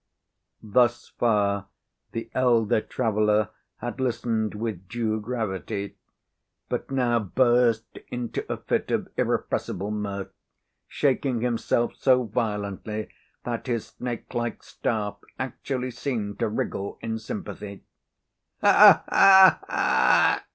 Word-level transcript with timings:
Thus 0.63 1.09
far 1.19 1.67
the 2.11 2.31
elder 2.33 2.81
traveller 2.81 3.49
had 3.77 3.99
listened 4.01 4.55
with 4.55 4.89
due 4.89 5.19
gravity; 5.21 5.95
but 6.69 6.89
now 6.89 7.19
burst 7.19 7.99
into 8.07 8.43
a 8.51 8.57
fit 8.57 8.89
of 8.89 9.09
irrepressible 9.15 9.91
mirth, 9.91 10.31
shaking 10.87 11.41
himself 11.41 11.93
so 11.95 12.23
violently 12.23 13.09
that 13.43 13.67
his 13.67 13.85
snake 13.89 14.33
like 14.33 14.63
staff 14.63 15.17
actually 15.37 15.91
seemed 15.91 16.39
to 16.39 16.49
wriggle 16.49 16.97
in 17.01 17.19
sympathy. 17.19 17.83
"Ha! 18.61 19.03
ha! 19.07 19.59
ha!" 19.69 20.43